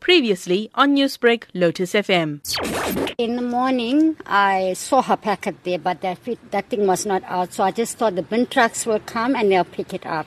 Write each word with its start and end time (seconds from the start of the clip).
Previously 0.00 0.70
on 0.74 0.96
Newsbreak, 0.96 1.44
Lotus 1.54 1.92
FM. 1.92 2.40
In 3.18 3.36
the 3.36 3.42
morning, 3.42 4.16
I 4.26 4.72
saw 4.72 5.02
her 5.02 5.16
packet 5.16 5.62
there, 5.64 5.78
but 5.78 6.00
that, 6.00 6.18
that 6.50 6.68
thing 6.68 6.86
was 6.86 7.06
not 7.06 7.22
out. 7.24 7.52
So 7.52 7.64
I 7.64 7.70
just 7.70 7.98
thought 7.98 8.16
the 8.16 8.22
bin 8.22 8.46
trucks 8.46 8.86
will 8.86 9.00
come 9.00 9.36
and 9.36 9.50
they'll 9.50 9.64
pick 9.64 9.92
it 9.94 10.06
up. 10.06 10.26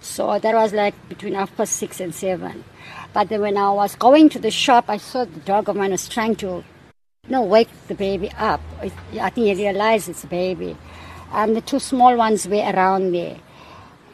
So 0.00 0.38
that 0.38 0.54
was 0.54 0.72
like 0.72 0.94
between 1.08 1.34
half 1.34 1.56
past 1.56 1.74
six 1.74 2.00
and 2.00 2.14
seven. 2.14 2.64
But 3.12 3.28
then 3.28 3.40
when 3.40 3.56
I 3.56 3.70
was 3.72 3.96
going 3.96 4.28
to 4.30 4.38
the 4.38 4.50
shop, 4.50 4.84
I 4.88 4.98
saw 4.98 5.24
the 5.24 5.40
dog 5.40 5.68
of 5.68 5.76
mine 5.76 5.90
was 5.90 6.08
trying 6.08 6.36
to, 6.36 6.46
you 6.46 7.30
know, 7.30 7.42
wake 7.42 7.70
the 7.88 7.94
baby 7.94 8.30
up. 8.38 8.60
I 8.80 8.90
think 9.30 9.46
he 9.46 9.54
realized 9.54 10.08
it's 10.08 10.24
a 10.24 10.28
baby. 10.28 10.76
And 11.32 11.56
the 11.56 11.60
two 11.60 11.78
small 11.78 12.16
ones 12.16 12.46
were 12.46 12.56
around 12.56 13.12
there. 13.12 13.38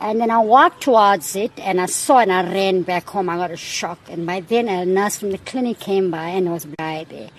And 0.03 0.21
then 0.21 0.33
I 0.33 0.41
walked 0.41 0.83
towards 0.83 1.37
it 1.37 1.53
and 1.59 1.81
I 1.81 1.87
saw 1.87 2.19
and 2.19 2.33
I 2.33 2.43
ran 2.43 2.83
back 2.83 3.09
home. 3.09 3.29
I 3.29 3.37
got 3.37 3.53
a 3.53 3.57
shock. 3.57 4.01
And 4.11 4.27
by 4.27 4.41
then 4.41 4.69
a 4.69 4.85
nurse 4.85 5.21
from 5.21 5.31
the 5.31 5.39
clinic 5.39 5.79
came 5.79 6.11
by 6.11 6.31
and 6.31 6.51
was 6.51 6.67
by 6.67 7.07
there. 7.09 7.31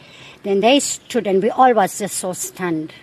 Then 0.44 0.62
they 0.62 0.80
stood 0.80 1.28
and 1.28 1.44
we 1.44 1.50
all 1.50 1.74
was 1.74 2.00
just 2.00 2.16
so 2.16 2.32
stunned. 2.32 2.94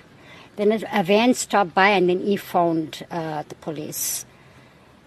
Then 0.57 0.83
a 0.91 1.03
van 1.03 1.35
stopped 1.35 1.75
by 1.75 1.91
and 1.91 2.09
then 2.09 2.21
he 2.21 2.39
phoned 2.39 3.07
uh, 3.11 3.43
the 3.47 3.55
police. 3.57 4.25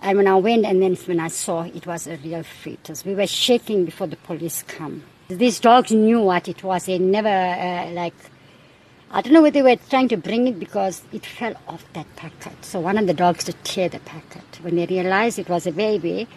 And 0.03 0.19
when 0.19 0.27
I 0.27 0.35
went 0.35 0.67
and 0.67 0.83
then 0.83 0.95
when 0.97 1.19
I 1.19 1.29
saw 1.29 1.63
it 1.63 1.87
was 1.87 2.05
a 2.05 2.17
real 2.17 2.43
fetus, 2.43 3.03
we 3.03 3.15
were 3.15 3.25
shaking 3.25 3.85
before 3.85 4.05
the 4.05 4.17
police 4.17 4.61
come. 4.67 5.03
These 5.29 5.61
dogs 5.61 5.91
knew 5.91 6.21
what 6.21 6.47
it 6.47 6.61
was. 6.61 6.85
They 6.85 6.99
never 6.99 7.27
uh, 7.27 7.89
like 7.89 8.13
I 9.15 9.21
don't 9.21 9.31
know 9.31 9.43
whether 9.43 9.53
they 9.53 9.61
were 9.61 9.75
trying 9.75 10.07
to 10.07 10.17
bring 10.17 10.47
it 10.47 10.57
because 10.57 11.03
it 11.11 11.23
fell 11.23 11.53
off 11.67 11.85
that 11.93 12.07
packet. 12.15 12.65
So 12.65 12.79
one 12.79 12.97
of 12.97 13.05
the 13.05 13.13
dogs 13.13 13.43
to 13.43 13.53
tear 13.53 13.87
the 13.87 13.99
packet. 13.99 14.41
When 14.61 14.75
they 14.75 14.87
realized 14.87 15.37
it 15.37 15.49
was 15.49 15.67
a 15.67 15.71
baby, 15.71 16.27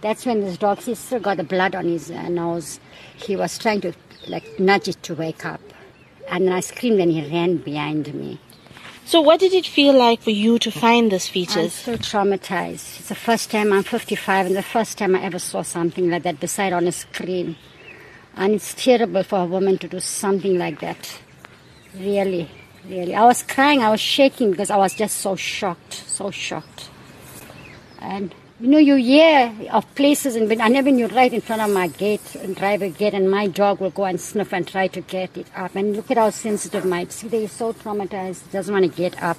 that's 0.00 0.24
when 0.24 0.40
this 0.40 0.56
dog, 0.56 0.78
he 0.78 0.94
still 0.94 1.20
got 1.20 1.36
the 1.36 1.44
blood 1.44 1.74
on 1.74 1.84
his 1.84 2.10
uh, 2.10 2.30
nose. 2.30 2.80
He 3.14 3.36
was 3.36 3.58
trying 3.58 3.82
to 3.82 3.92
like 4.26 4.58
nudge 4.58 4.88
it 4.88 5.02
to 5.02 5.14
wake 5.14 5.44
up. 5.44 5.60
And 6.30 6.46
then 6.46 6.54
I 6.54 6.60
screamed 6.60 6.98
and 6.98 7.12
he 7.12 7.30
ran 7.30 7.58
behind 7.58 8.14
me. 8.14 8.40
So 9.04 9.20
what 9.20 9.38
did 9.38 9.52
it 9.52 9.66
feel 9.66 9.92
like 9.92 10.22
for 10.22 10.30
you 10.30 10.58
to 10.60 10.70
find 10.70 11.12
this 11.12 11.28
fetus? 11.28 11.86
I'm 11.86 11.98
so 11.98 12.02
traumatized. 12.02 13.00
It's 13.00 13.08
the 13.10 13.14
first 13.14 13.50
time 13.50 13.70
I'm 13.70 13.82
55 13.82 14.46
and 14.46 14.56
the 14.56 14.62
first 14.62 14.96
time 14.96 15.14
I 15.14 15.22
ever 15.22 15.38
saw 15.38 15.60
something 15.60 16.08
like 16.08 16.22
that 16.22 16.40
beside 16.40 16.72
on 16.72 16.86
a 16.86 16.92
screen. 16.92 17.56
And 18.34 18.54
it's 18.54 18.72
terrible 18.72 19.24
for 19.24 19.40
a 19.40 19.44
woman 19.44 19.76
to 19.76 19.88
do 19.88 20.00
something 20.00 20.56
like 20.56 20.80
that. 20.80 21.18
Really, 21.94 22.50
really. 22.88 23.14
I 23.14 23.24
was 23.24 23.42
crying, 23.42 23.80
I 23.80 23.90
was 23.90 24.00
shaking 24.00 24.50
because 24.50 24.70
I 24.70 24.76
was 24.76 24.94
just 24.94 25.18
so 25.18 25.36
shocked, 25.36 25.92
so 25.92 26.30
shocked. 26.30 26.90
And 28.00 28.34
you 28.60 28.68
know, 28.68 28.78
you 28.78 28.96
hear 28.96 29.52
of 29.72 29.94
places, 29.94 30.36
and 30.36 30.50
I 30.60 30.68
never 30.68 30.90
knew 30.90 31.06
right 31.08 31.32
in 31.32 31.40
front 31.40 31.62
of 31.62 31.70
my 31.70 31.88
gate, 31.88 32.34
and 32.36 32.56
driver 32.56 32.88
gate, 32.88 33.14
and 33.14 33.30
my 33.30 33.46
dog 33.46 33.80
will 33.80 33.90
go 33.90 34.04
and 34.04 34.20
sniff 34.20 34.52
and 34.52 34.66
try 34.66 34.88
to 34.88 35.00
get 35.00 35.36
it 35.36 35.46
up. 35.56 35.74
And 35.76 35.96
look 35.96 36.10
at 36.10 36.18
how 36.18 36.30
sensitive 36.30 36.84
my 36.84 37.04
see, 37.06 37.28
they're 37.28 37.48
so 37.48 37.72
traumatized, 37.72 38.50
doesn't 38.52 38.72
want 38.72 38.90
to 38.90 38.96
get 38.96 39.22
up. 39.22 39.38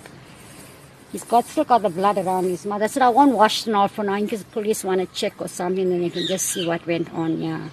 He's 1.12 1.24
got 1.24 1.46
still 1.46 1.64
got 1.64 1.82
the 1.82 1.90
blood 1.90 2.18
around 2.18 2.46
his 2.46 2.66
mouth. 2.66 2.82
I 2.82 2.88
said 2.88 3.04
I 3.04 3.10
won't 3.10 3.36
wash 3.36 3.68
it 3.68 3.74
off 3.74 3.94
for 3.94 4.04
now 4.04 4.16
in 4.16 4.28
case 4.28 4.44
police 4.44 4.84
want 4.84 5.02
to 5.02 5.08
check 5.08 5.42
or 5.42 5.48
something, 5.48 5.92
and 5.92 6.04
they 6.04 6.10
can 6.10 6.28
just 6.28 6.48
see 6.48 6.68
what 6.68 6.86
went 6.86 7.14
on. 7.14 7.42
Yeah. 7.42 7.70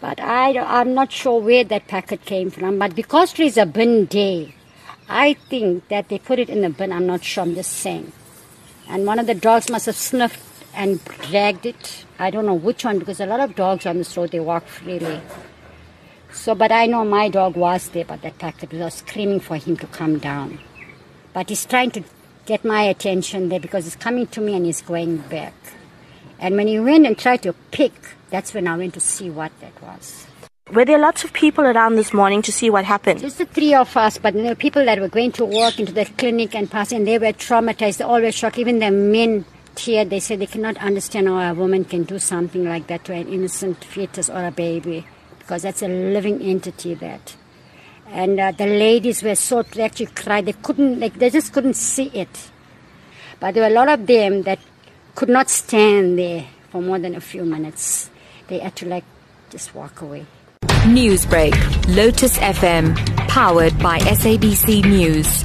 But 0.00 0.20
I, 0.20 0.58
I'm 0.58 0.94
not 0.94 1.10
sure 1.10 1.40
where 1.40 1.64
that 1.64 1.88
packet 1.88 2.24
came 2.24 2.50
from. 2.50 2.78
But 2.78 2.94
because 2.94 3.32
it 3.34 3.40
is 3.40 3.56
a 3.56 3.66
bin 3.66 4.04
day, 4.06 4.54
I 5.08 5.34
think 5.34 5.88
that 5.88 6.08
they 6.08 6.18
put 6.18 6.38
it 6.38 6.50
in 6.50 6.62
the 6.62 6.70
bin. 6.70 6.92
I'm 6.92 7.06
not 7.06 7.24
sure. 7.24 7.44
I'm 7.44 7.54
just 7.54 7.72
saying. 7.72 8.12
And 8.88 9.06
one 9.06 9.18
of 9.18 9.26
the 9.26 9.34
dogs 9.34 9.70
must 9.70 9.86
have 9.86 9.96
sniffed 9.96 10.40
and 10.74 11.04
dragged 11.04 11.66
it. 11.66 12.04
I 12.18 12.30
don't 12.30 12.46
know 12.46 12.54
which 12.54 12.84
one 12.84 12.98
because 12.98 13.20
a 13.20 13.26
lot 13.26 13.40
of 13.40 13.56
dogs 13.56 13.86
on 13.86 13.98
this 13.98 14.16
road 14.16 14.30
they 14.30 14.40
walk 14.40 14.66
freely. 14.66 15.20
So, 16.32 16.54
but 16.54 16.70
I 16.70 16.86
know 16.86 17.04
my 17.04 17.28
dog 17.28 17.56
was 17.56 17.88
there, 17.88 18.04
but 18.04 18.22
that 18.22 18.38
packet 18.38 18.72
was 18.72 18.94
screaming 18.94 19.40
for 19.40 19.56
him 19.56 19.76
to 19.78 19.86
come 19.86 20.18
down. 20.18 20.58
But 21.32 21.48
he's 21.48 21.64
trying 21.64 21.90
to 21.92 22.04
get 22.44 22.64
my 22.64 22.82
attention 22.82 23.48
there 23.48 23.60
because 23.60 23.84
he's 23.84 23.96
coming 23.96 24.26
to 24.28 24.40
me 24.40 24.54
and 24.54 24.66
he's 24.66 24.82
going 24.82 25.18
back. 25.18 25.54
And 26.38 26.56
when 26.56 26.66
he 26.66 26.78
went 26.78 27.06
and 27.06 27.18
tried 27.18 27.42
to 27.42 27.54
pick, 27.70 27.92
that's 28.30 28.54
when 28.54 28.66
I 28.66 28.76
went 28.76 28.94
to 28.94 29.00
see 29.00 29.30
what 29.30 29.52
that 29.60 29.80
was. 29.82 30.26
Were 30.72 30.84
there 30.84 30.98
lots 30.98 31.22
of 31.22 31.32
people 31.32 31.64
around 31.64 31.94
this 31.94 32.12
morning 32.12 32.42
to 32.42 32.50
see 32.50 32.70
what 32.70 32.84
happened? 32.84 33.20
Just 33.20 33.38
the 33.38 33.46
three 33.46 33.72
of 33.72 33.96
us, 33.96 34.18
but 34.18 34.34
there 34.34 34.42
were 34.42 34.56
people 34.56 34.84
that 34.84 34.98
were 34.98 35.08
going 35.08 35.30
to 35.32 35.44
walk 35.44 35.78
into 35.78 35.92
the 35.92 36.04
clinic 36.04 36.56
and 36.56 36.68
pass, 36.68 36.90
and 36.90 37.06
they 37.06 37.18
were 37.18 37.32
traumatized. 37.32 37.98
They 37.98 38.04
all 38.04 38.20
were 38.20 38.32
shocked. 38.32 38.58
Even 38.58 38.80
the 38.80 38.90
men 38.90 39.44
teared. 39.76 40.10
They 40.10 40.18
said 40.18 40.40
they 40.40 40.46
cannot 40.46 40.76
understand 40.78 41.28
how 41.28 41.38
a 41.38 41.54
woman 41.54 41.84
can 41.84 42.02
do 42.02 42.18
something 42.18 42.64
like 42.64 42.88
that 42.88 43.04
to 43.04 43.12
an 43.12 43.28
innocent 43.28 43.84
fetus 43.84 44.28
or 44.28 44.44
a 44.44 44.50
baby, 44.50 45.06
because 45.38 45.62
that's 45.62 45.82
a 45.82 45.88
living 45.88 46.42
entity. 46.42 46.94
That, 46.94 47.36
and 48.08 48.40
uh, 48.40 48.50
the 48.50 48.66
ladies 48.66 49.22
were 49.22 49.36
so 49.36 49.62
they 49.62 49.84
actually 49.84 50.06
cried. 50.06 50.46
They 50.46 50.54
couldn't, 50.54 50.98
like, 50.98 51.14
they 51.14 51.30
just 51.30 51.52
couldn't 51.52 51.74
see 51.74 52.08
it. 52.08 52.50
But 53.38 53.54
there 53.54 53.62
were 53.62 53.70
a 53.70 53.78
lot 53.78 53.88
of 53.88 54.04
them 54.04 54.42
that 54.42 54.58
could 55.14 55.28
not 55.28 55.48
stand 55.48 56.18
there 56.18 56.46
for 56.70 56.82
more 56.82 56.98
than 56.98 57.14
a 57.14 57.20
few 57.20 57.44
minutes. 57.44 58.10
They 58.48 58.58
had 58.58 58.76
to 58.76 58.86
like 58.86 59.04
just 59.50 59.74
walk 59.74 60.00
away. 60.02 60.26
Newsbreak, 60.86 61.54
Lotus 61.96 62.38
FM, 62.38 62.96
powered 63.28 63.76
by 63.78 63.98
SABC 63.98 64.84
News. 64.84 65.42